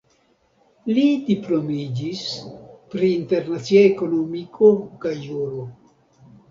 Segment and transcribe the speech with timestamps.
[0.97, 2.23] Li diplomiĝis
[2.95, 4.75] pri internacia ekonomiko
[5.07, 5.71] kaj juro.